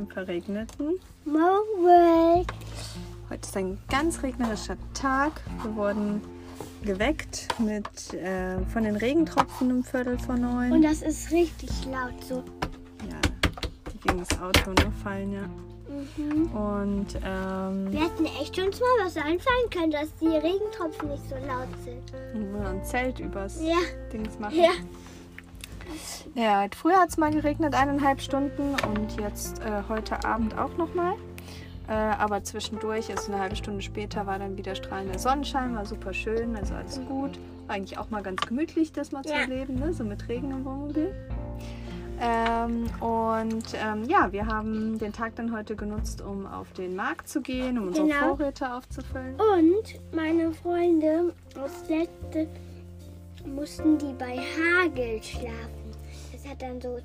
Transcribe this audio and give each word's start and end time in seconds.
einem 0.00 0.08
verregneten 0.08 0.98
Morgen. 1.26 2.46
Heute 3.28 3.40
ist 3.42 3.56
ein 3.56 3.78
ganz 3.90 4.22
regnerischer 4.22 4.76
Tag. 4.94 5.42
Wir 5.62 5.76
wurden 5.76 6.22
geweckt 6.82 7.48
mit, 7.58 8.14
äh, 8.14 8.58
von 8.72 8.84
den 8.84 8.96
Regentropfen 8.96 9.70
um 9.70 9.84
Viertel 9.84 10.18
vor 10.18 10.36
neun. 10.36 10.72
Und 10.72 10.82
das 10.82 11.02
ist 11.02 11.30
richtig 11.30 11.70
laut 11.84 12.14
so. 12.26 12.36
ja, 13.10 13.20
die 13.92 13.98
gegen 14.08 14.18
das 14.20 14.40
Auto 14.40 14.70
ne, 14.70 14.90
fallen, 15.02 15.32
ja. 15.32 15.42
Mhm. 16.16 16.50
Und 16.52 17.16
ähm, 17.22 17.92
Wir 17.92 18.04
hätten 18.04 18.24
echt 18.40 18.58
uns 18.58 18.80
mal 18.80 19.04
was 19.04 19.16
einfallen 19.16 19.70
können, 19.70 19.90
dass 19.92 20.14
die 20.16 20.28
Regentropfen 20.28 21.10
nicht 21.10 21.28
so 21.28 21.34
laut 21.46 21.68
sind. 21.84 22.52
wir 22.54 22.66
ein 22.68 22.82
Zelt 22.84 23.20
übers 23.20 23.60
Ja. 23.62 23.76
Dings 24.12 24.38
machen. 24.38 24.56
Ja. 24.56 24.70
Ja, 26.34 26.66
früher 26.76 26.98
hat 27.00 27.10
es 27.10 27.16
mal 27.16 27.30
geregnet, 27.32 27.74
eineinhalb 27.74 28.20
Stunden 28.20 28.76
und 28.88 29.20
jetzt 29.20 29.60
äh, 29.60 29.82
heute 29.88 30.24
Abend 30.24 30.56
auch 30.58 30.76
nochmal. 30.76 31.14
Äh, 31.88 31.92
aber 31.92 32.44
zwischendurch, 32.44 33.10
also 33.10 33.32
eine 33.32 33.40
halbe 33.40 33.56
Stunde 33.56 33.82
später, 33.82 34.26
war 34.26 34.38
dann 34.38 34.56
wieder 34.56 34.74
strahlender 34.74 35.18
Sonnenschein, 35.18 35.74
war 35.74 35.84
super 35.84 36.12
schön, 36.14 36.54
also 36.56 36.74
alles 36.74 37.00
gut. 37.08 37.38
War 37.66 37.76
eigentlich 37.76 37.98
auch 37.98 38.10
mal 38.10 38.22
ganz 38.22 38.42
gemütlich, 38.42 38.92
das 38.92 39.10
mal 39.10 39.24
zu 39.24 39.32
erleben, 39.32 39.74
ne? 39.74 39.92
so 39.92 40.04
mit 40.04 40.28
Regen 40.28 40.50
im 40.52 40.64
Wohnmobil. 40.64 41.12
Ähm, 42.22 42.84
und 43.00 43.64
ähm, 43.74 44.04
ja, 44.04 44.30
wir 44.30 44.46
haben 44.46 44.98
den 44.98 45.12
Tag 45.12 45.34
dann 45.36 45.56
heute 45.56 45.74
genutzt, 45.74 46.20
um 46.20 46.46
auf 46.46 46.70
den 46.74 46.94
Markt 46.94 47.28
zu 47.28 47.40
gehen, 47.40 47.78
um 47.78 47.88
unsere 47.88 48.06
Genau. 48.06 48.36
Vorräte 48.36 48.74
aufzufüllen. 48.74 49.36
Und 49.36 50.14
meine 50.14 50.52
Freunde 50.52 51.32
aus 51.58 51.88
letzte 51.88 52.46
mussten 53.46 53.96
die 53.96 54.12
bei 54.12 54.36
Hagel 54.36 55.22
schlafen. 55.22 55.79
Hat 56.50 56.62
dann 56.62 56.80
so. 56.80 56.98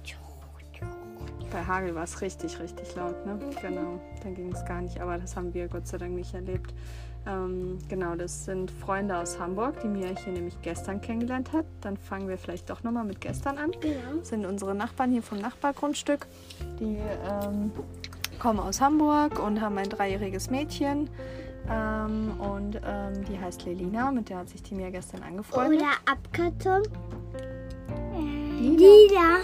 Bei 1.51 1.63
Hagel 1.63 1.93
war 1.93 2.03
es 2.03 2.19
richtig, 2.19 2.59
richtig 2.59 2.95
laut, 2.95 3.25
ne? 3.27 3.37
Genau, 3.61 4.01
da 4.23 4.29
ging 4.31 4.51
es 4.51 4.65
gar 4.65 4.81
nicht, 4.81 4.99
aber 4.99 5.19
das 5.19 5.35
haben 5.35 5.53
wir 5.53 5.67
Gott 5.67 5.87
sei 5.87 5.99
Dank 5.99 6.15
nicht 6.15 6.33
erlebt. 6.33 6.73
Ähm, 7.27 7.77
genau, 7.87 8.15
das 8.15 8.45
sind 8.45 8.71
Freunde 8.71 9.15
aus 9.15 9.39
Hamburg, 9.39 9.79
die 9.81 9.87
Mia 9.87 10.07
hier 10.23 10.33
nämlich 10.33 10.59
gestern 10.63 10.99
kennengelernt 10.99 11.53
hat. 11.53 11.65
Dann 11.81 11.95
fangen 11.95 12.27
wir 12.27 12.39
vielleicht 12.39 12.71
doch 12.71 12.81
nochmal 12.81 13.03
mit 13.03 13.21
gestern 13.21 13.59
an. 13.59 13.71
Genau. 13.79 14.17
Das 14.19 14.29
sind 14.29 14.45
unsere 14.47 14.73
Nachbarn 14.73 15.11
hier 15.11 15.21
vom 15.21 15.37
Nachbargrundstück. 15.37 16.25
Die 16.79 16.97
ähm, 16.97 17.71
kommen 18.39 18.59
aus 18.59 18.81
Hamburg 18.81 19.39
und 19.39 19.61
haben 19.61 19.77
ein 19.77 19.89
dreijähriges 19.89 20.49
Mädchen. 20.49 21.09
Ähm, 21.69 22.39
und 22.39 22.79
ähm, 22.85 23.25
die 23.25 23.39
heißt 23.39 23.65
Lelina, 23.65 24.11
mit 24.11 24.29
der 24.29 24.39
hat 24.39 24.49
sich 24.49 24.61
die 24.61 24.75
Mia 24.75 24.89
gestern 24.89 25.23
angefreundet. 25.23 25.81
Oder 25.81 26.11
Abkürzung. 26.11 26.83
Lila. 28.59 28.77
Lila. 28.77 29.37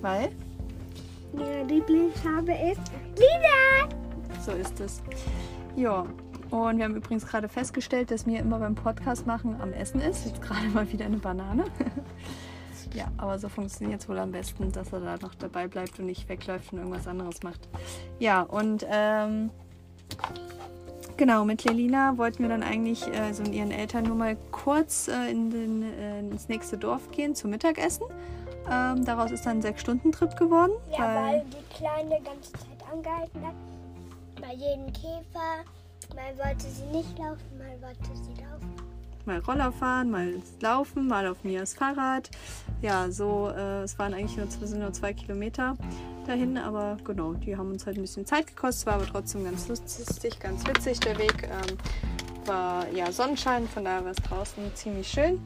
Weil, 0.00 0.30
Ihre 1.32 1.64
Lieblingsfarbe 1.64 2.52
ist 2.52 2.80
Lila. 3.16 3.88
So 4.44 4.52
ist 4.52 4.78
es. 4.80 5.02
Ja, 5.76 6.06
und 6.50 6.78
wir 6.78 6.84
haben 6.84 6.94
übrigens 6.94 7.26
gerade 7.26 7.48
festgestellt, 7.48 8.10
dass 8.10 8.26
mir 8.26 8.40
immer 8.40 8.58
beim 8.58 8.74
Podcast 8.74 9.26
machen 9.26 9.60
am 9.60 9.72
Essen 9.72 10.00
ist. 10.00 10.26
Jetzt 10.26 10.40
gerade 10.40 10.68
mal 10.68 10.90
wieder 10.92 11.06
eine 11.06 11.16
Banane. 11.16 11.64
ja, 12.94 13.10
aber 13.16 13.38
so 13.38 13.48
funktioniert 13.48 14.02
es 14.02 14.08
wohl 14.08 14.18
am 14.18 14.30
besten, 14.30 14.70
dass 14.70 14.92
er 14.92 15.00
da 15.00 15.16
noch 15.16 15.34
dabei 15.34 15.66
bleibt 15.66 15.98
und 15.98 16.06
nicht 16.06 16.28
wegläuft 16.28 16.72
und 16.72 16.78
irgendwas 16.78 17.08
anderes 17.08 17.42
macht. 17.42 17.68
Ja, 18.20 18.42
und 18.42 18.86
ähm, 18.88 19.50
genau, 21.16 21.44
mit 21.44 21.64
Lelina 21.64 22.16
wollten 22.18 22.42
wir 22.42 22.48
dann 22.48 22.62
eigentlich 22.62 23.06
äh, 23.06 23.32
so 23.32 23.42
in 23.42 23.52
ihren 23.52 23.70
Eltern 23.70 24.04
nur 24.04 24.16
mal 24.16 24.36
kurz 24.52 25.08
äh, 25.08 25.30
in 25.30 25.50
den, 25.50 25.82
äh, 25.82 26.20
ins 26.20 26.48
nächste 26.48 26.78
Dorf 26.78 27.10
gehen 27.10 27.34
zum 27.34 27.50
Mittagessen. 27.50 28.06
Ähm, 28.70 29.04
daraus 29.04 29.30
ist 29.30 29.44
dann 29.44 29.58
ein 29.58 29.62
Sechs-Stunden-Trip 29.62 30.36
geworden. 30.36 30.72
Ja, 30.92 31.14
weil 31.14 31.44
die 31.44 31.74
Kleine 31.76 32.20
ganze 32.22 32.52
Zeit 32.52 32.92
angehalten 32.92 33.46
hat. 33.46 33.54
Bei 34.40 34.54
jedem 34.54 34.92
Käfer. 34.92 35.64
Mal 36.14 36.36
wollte 36.38 36.66
sie 36.66 36.84
nicht 36.96 37.18
laufen, 37.18 37.58
mal 37.58 37.80
wollte 37.80 38.14
sie 38.14 38.40
laufen. 38.40 38.83
Mal 39.26 39.38
Roller 39.38 39.72
fahren, 39.72 40.10
mal 40.10 40.34
laufen, 40.60 41.08
mal 41.08 41.26
auf 41.26 41.44
Mias 41.44 41.74
Fahrrad. 41.74 42.30
Ja, 42.82 43.10
so, 43.10 43.50
äh, 43.56 43.82
es 43.82 43.98
waren 43.98 44.14
eigentlich 44.14 44.36
nur, 44.36 44.46
es 44.46 44.54
sind 44.54 44.80
nur 44.80 44.92
zwei 44.92 45.12
Kilometer 45.12 45.76
dahin, 46.26 46.58
aber 46.58 46.96
genau, 47.04 47.34
die 47.34 47.56
haben 47.56 47.70
uns 47.70 47.86
halt 47.86 47.96
ein 47.96 48.02
bisschen 48.02 48.26
Zeit 48.26 48.46
gekostet, 48.46 48.86
war 48.86 48.94
aber 48.94 49.06
trotzdem 49.06 49.44
ganz 49.44 49.68
lustig, 49.68 50.38
ganz 50.40 50.66
witzig. 50.66 51.00
Der 51.00 51.18
Weg 51.18 51.44
ähm, 51.44 51.78
war 52.46 52.88
ja 52.90 53.10
Sonnenschein, 53.10 53.66
von 53.68 53.84
daher 53.84 54.04
war 54.04 54.12
es 54.12 54.18
draußen 54.18 54.74
ziemlich 54.74 55.08
schön. 55.08 55.40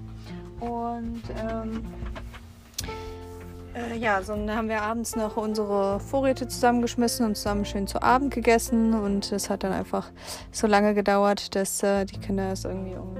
Und 0.60 1.22
ähm, 1.40 1.84
äh, 3.74 3.96
ja, 3.96 4.22
so 4.22 4.34
dann 4.34 4.54
haben 4.54 4.68
wir 4.68 4.82
abends 4.82 5.14
noch 5.14 5.36
unsere 5.36 6.00
Vorräte 6.00 6.48
zusammengeschmissen 6.48 7.24
und 7.24 7.36
zusammen 7.36 7.64
schön 7.64 7.86
zu 7.86 8.02
Abend 8.02 8.34
gegessen. 8.34 8.94
Und 8.94 9.30
es 9.30 9.50
hat 9.50 9.62
dann 9.62 9.72
einfach 9.72 10.10
so 10.50 10.66
lange 10.66 10.94
gedauert, 10.94 11.54
dass 11.54 11.82
äh, 11.82 12.04
die 12.04 12.18
Kinder 12.18 12.48
erst 12.48 12.64
irgendwie 12.64 12.96
um 12.96 13.16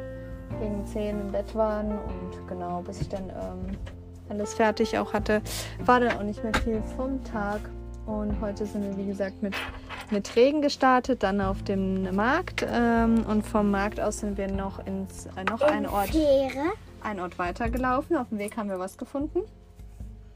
gegen 0.60 0.86
10 0.86 1.20
im 1.20 1.32
Bett 1.32 1.54
waren. 1.54 1.92
Und 1.92 2.48
genau, 2.48 2.82
bis 2.82 3.00
ich 3.00 3.08
dann 3.08 3.30
ähm, 3.30 3.76
alles 4.28 4.54
fertig 4.54 4.98
auch 4.98 5.12
hatte, 5.12 5.42
war 5.84 6.00
dann 6.00 6.16
auch 6.18 6.22
nicht 6.22 6.42
mehr 6.42 6.54
viel 6.54 6.82
vom 6.96 7.22
Tag. 7.24 7.60
Und 8.06 8.40
heute 8.40 8.64
sind 8.64 8.82
wir, 8.82 8.96
wie 8.96 9.06
gesagt, 9.06 9.42
mit, 9.42 9.54
mit 10.10 10.34
Regen 10.34 10.62
gestartet, 10.62 11.22
dann 11.22 11.40
auf 11.40 11.62
dem 11.62 12.14
Markt. 12.14 12.66
Ähm, 12.70 13.24
und 13.28 13.46
vom 13.46 13.70
Markt 13.70 14.00
aus 14.00 14.20
sind 14.20 14.38
wir 14.38 14.50
noch 14.50 14.84
ins 14.86 15.26
äh, 15.26 15.44
noch 15.44 15.60
einen 15.60 15.86
Ort, 15.86 16.08
Fähre. 16.10 16.72
einen 17.02 17.20
Ort 17.20 17.38
weiter 17.38 17.68
gelaufen. 17.68 18.16
Auf 18.16 18.28
dem 18.30 18.38
Weg 18.38 18.56
haben 18.56 18.70
wir 18.70 18.78
was 18.78 18.96
gefunden 18.96 19.42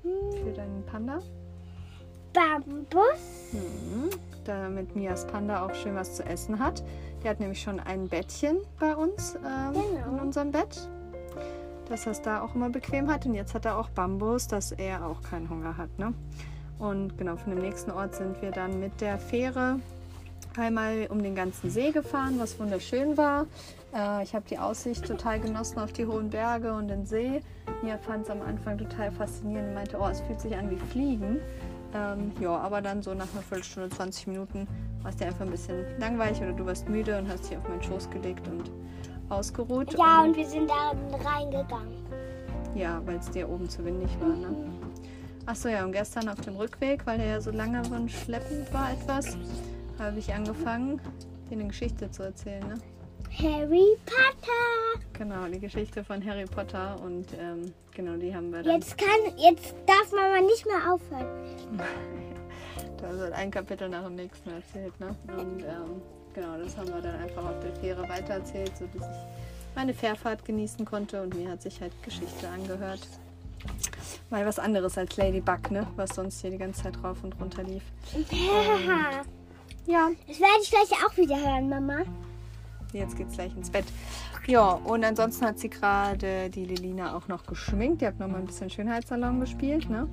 für 0.02 0.52
deinen 0.52 0.84
Panda. 0.84 1.18
Bambus. 2.32 3.52
Mhm. 3.52 4.10
Damit 4.44 4.96
Mias 4.96 5.26
Panda 5.26 5.64
auch 5.64 5.74
schön 5.74 5.94
was 5.94 6.16
zu 6.16 6.24
essen 6.24 6.58
hat. 6.58 6.82
Der 7.22 7.30
hat 7.30 7.40
nämlich 7.40 7.62
schon 7.62 7.78
ein 7.78 8.08
Bettchen 8.08 8.58
bei 8.80 8.96
uns 8.96 9.36
ähm, 9.36 9.74
Genau. 9.74 10.14
in 10.14 10.20
unserem 10.20 10.50
Bett, 10.50 10.88
dass 11.88 12.06
er 12.06 12.12
es 12.12 12.22
da 12.22 12.42
auch 12.42 12.54
immer 12.54 12.68
bequem 12.68 13.10
hat. 13.10 13.26
Und 13.26 13.34
jetzt 13.34 13.54
hat 13.54 13.64
er 13.64 13.78
auch 13.78 13.90
Bambus, 13.90 14.48
dass 14.48 14.72
er 14.72 15.06
auch 15.06 15.22
keinen 15.22 15.48
Hunger 15.48 15.76
hat. 15.76 15.96
Ne? 15.98 16.14
Und 16.78 17.16
genau, 17.16 17.36
von 17.36 17.54
dem 17.54 17.62
nächsten 17.62 17.92
Ort 17.92 18.16
sind 18.16 18.42
wir 18.42 18.50
dann 18.50 18.80
mit 18.80 19.00
der 19.00 19.18
Fähre 19.18 19.78
einmal 20.56 21.06
um 21.10 21.22
den 21.22 21.34
ganzen 21.34 21.70
See 21.70 21.92
gefahren, 21.92 22.34
was 22.38 22.58
wunderschön 22.58 23.16
war. 23.16 23.46
Äh, 23.94 24.24
ich 24.24 24.34
habe 24.34 24.44
die 24.50 24.58
Aussicht 24.58 25.06
total 25.06 25.38
genossen 25.40 25.78
auf 25.78 25.92
die 25.92 26.06
hohen 26.06 26.28
Berge 26.28 26.74
und 26.74 26.88
den 26.88 27.06
See. 27.06 27.40
Mia 27.82 27.98
fand 27.98 28.24
es 28.24 28.30
am 28.30 28.42
Anfang 28.42 28.78
total 28.78 29.12
faszinierend 29.12 29.68
und 29.68 29.74
meinte, 29.74 29.96
oh, 29.98 30.08
es 30.08 30.20
fühlt 30.22 30.40
sich 30.40 30.56
an 30.56 30.70
wie 30.70 30.76
Fliegen. 30.76 31.40
Ähm, 31.94 32.32
ja, 32.41 32.56
aber 32.56 32.80
dann 32.80 33.03
so 33.03 33.12
nach 33.12 33.30
einer 33.32 33.42
Viertelstunde, 33.42 33.91
20 33.91 34.26
Minuten 34.28 34.66
war 35.03 35.10
es 35.10 35.16
dir 35.16 35.26
einfach 35.26 35.42
ein 35.42 35.50
bisschen 35.50 35.84
langweilig 35.98 36.41
oder 36.41 36.53
du 36.53 36.64
warst 36.64 36.88
müde 36.88 37.19
und 37.19 37.28
hast 37.28 37.50
dich 37.50 37.58
auf 37.58 37.69
meinen 37.69 37.82
Schoß 37.82 38.08
gelegt 38.10 38.48
und 38.48 38.70
ausgeruht. 39.28 39.92
Ja, 39.98 40.22
und 40.22 40.36
wir 40.36 40.47
sind 40.47 40.70
da 40.70 40.92
reingegangen. 41.28 42.02
Ja, 42.75 43.02
weil 43.04 43.16
es 43.16 43.31
dir 43.31 43.48
oben 43.48 43.69
zu 43.69 43.84
windig 43.84 44.10
war, 44.20 44.28
ne? 44.28 44.54
Achso, 45.44 45.69
ja, 45.69 45.84
und 45.84 45.92
gestern 45.92 46.28
auf 46.28 46.41
dem 46.41 46.56
Rückweg, 46.56 47.04
weil 47.04 47.19
der 47.19 47.26
ja 47.26 47.41
so 47.41 47.50
lange 47.50 47.82
und 47.91 48.10
schleppend 48.10 48.72
war 48.72 48.92
etwas, 48.92 49.36
habe 49.98 50.19
ich 50.19 50.32
angefangen, 50.32 51.00
dir 51.50 51.54
eine 51.58 51.66
Geschichte 51.66 52.10
zu 52.10 52.22
erzählen, 52.22 52.66
ne? 52.66 52.75
Harry 53.38 53.97
Potter. 54.06 54.91
Genau, 55.22 55.46
die 55.46 55.60
Geschichte 55.60 56.02
von 56.02 56.24
Harry 56.26 56.46
Potter 56.46 56.98
und 57.00 57.28
ähm, 57.38 57.72
genau, 57.94 58.16
die 58.16 58.34
haben 58.34 58.50
wir 58.50 58.60
dann. 58.64 58.80
Jetzt 58.80 58.98
kann, 58.98 59.38
jetzt 59.38 59.72
darf 59.86 60.10
Mama 60.10 60.40
nicht 60.40 60.66
mehr 60.66 60.92
aufhören. 60.92 61.26
Da 63.00 63.10
wird 63.18 63.32
ein 63.32 63.50
Kapitel 63.50 63.88
nach 63.88 64.04
dem 64.04 64.14
nächsten 64.14 64.50
erzählt, 64.50 64.98
ne? 65.00 65.14
Und 65.36 65.62
ähm, 65.62 66.02
genau, 66.34 66.56
das 66.56 66.76
haben 66.76 66.88
wir 66.88 67.00
dann 67.00 67.16
einfach 67.20 67.44
auf 67.44 67.58
der 67.60 67.74
Fähre 67.76 68.08
weitererzählt, 68.08 68.72
sodass 68.76 69.08
ich 69.08 69.74
meine 69.76 69.92
Fährfahrt 69.92 70.44
genießen 70.44 70.84
konnte 70.84 71.20
und 71.22 71.34
mir 71.34 71.50
hat 71.50 71.62
sich 71.62 71.80
halt 71.80 71.92
Geschichte 72.04 72.48
angehört. 72.48 73.00
Mal 74.30 74.46
was 74.46 74.58
anderes 74.60 74.96
als 74.98 75.16
Ladybug, 75.16 75.70
ne? 75.72 75.86
Was 75.96 76.14
sonst 76.14 76.40
hier 76.40 76.50
die 76.50 76.58
ganze 76.58 76.82
Zeit 76.84 77.02
rauf 77.02 77.22
und 77.25 77.38
runter 77.40 77.62
lief. 77.64 77.82
Ja, 79.86 80.10
Das 80.28 80.40
werde 80.40 80.62
ich 80.62 80.70
gleich 80.70 81.04
auch 81.04 81.16
wieder 81.16 81.36
hören, 81.36 81.68
Mama. 81.68 82.02
jetzt 82.92 83.16
geht's 83.16 83.34
gleich 83.34 83.54
ins 83.56 83.70
Bett. 83.70 83.86
Ja, 84.46 84.72
und 84.72 85.04
ansonsten 85.04 85.44
hat 85.46 85.58
sie 85.58 85.70
gerade 85.70 86.50
die 86.50 86.64
Lilina 86.64 87.16
auch 87.16 87.28
noch 87.28 87.46
geschminkt. 87.46 88.02
Die 88.02 88.06
hat 88.06 88.18
noch 88.18 88.28
mal 88.28 88.38
ein 88.38 88.46
bisschen 88.46 88.68
Schönheitssalon 88.70 89.40
gespielt, 89.40 89.88
ne? 89.88 90.08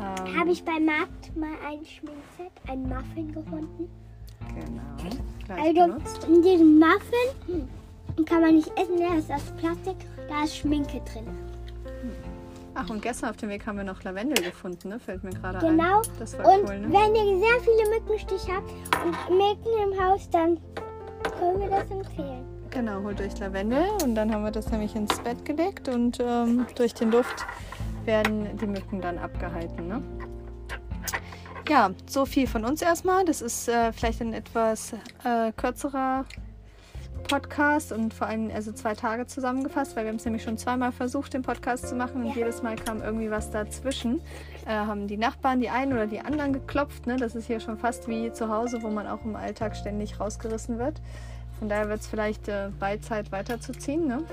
Ähm, 0.00 0.38
Habe 0.38 0.50
ich 0.50 0.64
beim 0.64 0.84
Markt 0.86 1.36
mal 1.36 1.50
ein 1.68 1.84
Schminkset, 1.84 2.52
ein 2.68 2.82
Muffin 2.88 3.32
gefunden. 3.32 3.90
Genau. 4.54 5.10
Gleich 5.46 5.58
Also 5.58 5.86
benutzt. 5.86 6.24
in 6.28 6.42
diesem 6.42 6.78
Muffin 6.78 7.68
hm, 8.16 8.24
kann 8.24 8.40
man 8.40 8.54
nicht 8.54 8.70
essen, 8.78 8.96
der 8.98 9.18
ist 9.18 9.30
aus 9.30 9.52
Plastik, 9.58 9.96
da 10.28 10.44
ist 10.44 10.56
Schminke 10.56 11.00
drin. 11.12 11.26
Ach, 12.74 12.88
und 12.90 13.00
gestern 13.00 13.30
auf 13.30 13.36
dem 13.38 13.48
Weg 13.48 13.66
haben 13.66 13.76
wir 13.78 13.84
noch 13.84 14.02
Lavendel 14.02 14.42
gefunden, 14.44 14.88
ne? 14.90 14.98
Fällt 14.98 15.24
mir 15.24 15.30
gerade 15.30 15.58
Genau. 15.58 15.98
ein. 15.98 16.02
Das 16.18 16.38
war 16.38 16.46
Und 16.46 16.68
cool, 16.68 16.78
ne? 16.78 16.88
wenn 16.92 17.14
ihr 17.14 17.38
sehr 17.38 17.60
viele 17.60 17.98
Mückenstiche 18.00 18.52
habt 18.54 18.70
und 19.04 19.36
Mücken 19.36 19.92
im 19.92 20.02
Haus, 20.04 20.28
dann 20.30 20.58
können 21.38 21.60
wir 21.60 21.68
das 21.70 21.90
empfehlen. 21.90 22.44
Genau, 22.70 23.02
holt 23.02 23.20
euch 23.20 23.38
Lavendel 23.38 23.84
und 24.02 24.14
dann 24.14 24.32
haben 24.32 24.44
wir 24.44 24.50
das 24.50 24.70
nämlich 24.70 24.94
ins 24.94 25.18
Bett 25.20 25.44
gelegt 25.44 25.88
und 25.88 26.18
ähm, 26.20 26.66
durch 26.74 26.92
den 26.94 27.10
Duft 27.10 27.46
werden 28.04 28.56
die 28.58 28.66
Mücken 28.66 29.00
dann 29.00 29.18
abgehalten, 29.18 29.88
ne? 29.88 30.02
ja, 31.68 31.90
so 32.06 32.26
viel 32.26 32.46
von 32.46 32.64
uns 32.64 32.80
erstmal. 32.82 33.24
Das 33.24 33.42
ist 33.42 33.68
äh, 33.68 33.92
vielleicht 33.92 34.20
ein 34.20 34.32
etwas 34.32 34.92
äh, 35.24 35.50
kürzerer 35.56 36.24
Podcast 37.28 37.90
und 37.90 38.14
vor 38.14 38.28
allem 38.28 38.50
also 38.54 38.70
zwei 38.70 38.94
Tage 38.94 39.26
zusammengefasst, 39.26 39.96
weil 39.96 40.04
wir 40.04 40.10
haben 40.10 40.16
es 40.16 40.24
nämlich 40.24 40.44
schon 40.44 40.58
zweimal 40.58 40.92
versucht, 40.92 41.34
den 41.34 41.42
Podcast 41.42 41.88
zu 41.88 41.96
machen 41.96 42.22
und 42.22 42.28
Ja. 42.28 42.34
jedes 42.36 42.62
Mal 42.62 42.76
kam 42.76 43.02
irgendwie 43.02 43.30
was 43.32 43.50
dazwischen. 43.50 44.20
Äh, 44.64 44.70
haben 44.74 45.08
die 45.08 45.16
Nachbarn 45.16 45.60
die 45.60 45.68
einen 45.70 45.92
oder 45.92 46.06
die 46.06 46.20
anderen 46.20 46.52
geklopft. 46.52 47.06
Ne? 47.06 47.16
Das 47.16 47.34
ist 47.34 47.46
hier 47.46 47.58
schon 47.58 47.78
fast 47.78 48.06
wie 48.06 48.32
zu 48.32 48.48
Hause, 48.48 48.82
wo 48.82 48.90
man 48.90 49.08
auch 49.08 49.24
im 49.24 49.34
Alltag 49.34 49.74
ständig 49.76 50.20
rausgerissen 50.20 50.78
wird. 50.78 51.00
Von 51.58 51.68
daher 51.68 51.88
wird 51.88 52.00
es 52.00 52.06
vielleicht 52.06 52.48
äh, 52.48 52.68
bald 52.78 53.04
Zeit 53.04 53.32
weiterzuziehen. 53.32 54.06
Ne? 54.06 54.24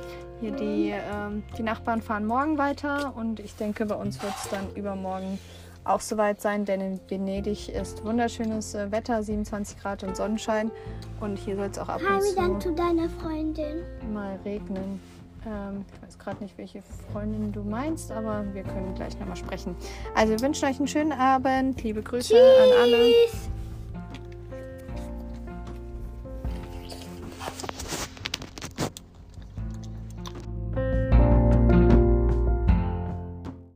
Hier 0.42 0.52
die, 0.52 0.92
ähm, 0.92 1.44
die 1.58 1.64
Nachbarn 1.64 2.02
fahren 2.02 2.26
morgen 2.26 2.58
weiter 2.58 3.14
und 3.16 3.40
ich 3.40 3.56
denke, 3.56 3.86
bei 3.86 3.96
uns 3.96 4.22
wird 4.22 4.34
es 4.44 4.50
dann 4.50 4.74
übermorgen 4.76 5.40
auch 5.86 6.00
soweit 6.00 6.42
sein, 6.42 6.66
denn 6.66 6.82
in 6.82 7.00
Venedig 7.10 7.70
ist 7.70 8.04
wunderschönes 8.04 8.74
äh, 8.74 8.92
Wetter, 8.92 9.22
27 9.22 9.80
Grad 9.80 10.04
und 10.04 10.16
Sonnenschein. 10.16 10.72
Und 11.20 11.38
hier 11.38 11.56
soll 11.56 11.68
es 11.72 11.78
auch 11.80 11.90
ab 11.90 12.02
und 12.02 12.10
Harry, 12.10 12.36
dann 12.36 12.62
zu 12.62 12.70
zu 12.70 12.76
deiner 12.76 13.10
Freundin. 13.10 13.84
mal 14.14 14.40
regnen. 14.46 15.00
Ähm, 15.46 15.84
ich 15.94 16.08
weiß 16.08 16.20
gerade 16.20 16.42
nicht, 16.42 16.58
welche 16.58 16.82
Freundin 17.12 17.52
du 17.52 17.64
meinst, 17.64 18.12
aber 18.12 18.46
wir 18.54 18.64
können 18.64 18.96
gleich 18.96 19.20
nochmal 19.20 19.36
sprechen. 19.36 19.76
Also 20.16 20.34
wir 20.34 20.42
wünschen 20.42 20.66
euch 20.66 20.78
einen 20.78 20.88
schönen 20.88 21.12
Abend. 21.12 21.84
Liebe 21.84 22.02
Grüße 22.02 22.34
an 22.36 22.70
alle. 22.82 22.98
Tschüss. 22.98 23.33